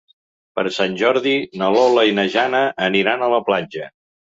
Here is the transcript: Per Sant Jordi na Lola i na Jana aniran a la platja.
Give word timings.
Per 0.59 0.63
Sant 0.77 0.95
Jordi 1.01 1.33
na 1.63 1.69
Lola 1.77 2.07
i 2.13 2.17
na 2.21 2.27
Jana 2.39 2.65
aniran 2.89 3.29
a 3.29 3.31
la 3.37 3.45
platja. 3.53 3.89